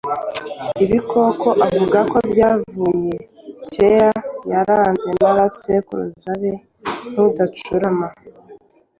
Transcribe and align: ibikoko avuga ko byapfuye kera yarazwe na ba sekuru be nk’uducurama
ibikoko 0.83 1.47
avuga 1.65 1.99
ko 2.11 2.17
byapfuye 2.31 3.13
kera 3.73 4.11
yarazwe 4.51 5.11
na 5.21 5.31
ba 5.37 5.45
sekuru 5.59 6.03
be 6.41 6.51
nk’uducurama 7.09 8.07